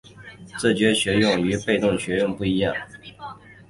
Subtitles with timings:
[0.57, 2.75] 自觉学用与被动学用不一样